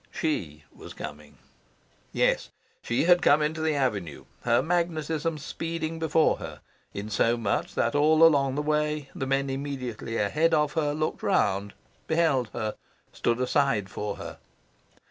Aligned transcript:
SHE 0.09 0.63
was 0.75 0.95
coming. 0.95 1.37
Yes, 2.11 2.49
she 2.81 3.03
had 3.03 3.21
come 3.21 3.43
into 3.43 3.61
the 3.61 3.75
avenue, 3.75 4.25
her 4.41 4.63
magnetism 4.63 5.37
speeding 5.37 5.99
before 5.99 6.37
her, 6.37 6.61
insomuch 6.91 7.75
that 7.75 7.93
all 7.93 8.23
along 8.23 8.55
the 8.55 8.63
way 8.63 9.11
the 9.13 9.27
men 9.27 9.47
immediately 9.47 10.17
ahead 10.17 10.55
of 10.55 10.73
her 10.73 10.95
looked 10.95 11.21
round, 11.21 11.75
beheld 12.07 12.47
her, 12.49 12.73
stood 13.13 13.39
aside 13.39 13.91
for 13.91 14.15
her. 14.15 14.39